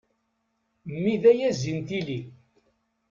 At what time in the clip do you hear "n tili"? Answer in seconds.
1.77-2.19